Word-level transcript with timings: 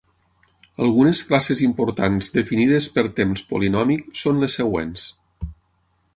Algunes 0.85 1.19
classes 1.31 1.61
importants 1.67 2.31
definides 2.39 2.89
per 2.97 3.05
temps 3.21 3.45
polinòmic 3.53 4.09
són 4.25 4.43
les 4.47 4.59
següents. 4.63 5.07